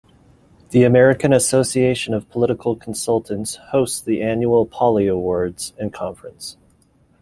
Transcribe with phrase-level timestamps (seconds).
[0.71, 6.57] The American Association of Political Consultants hosts the annual Pollie Awards and Conference.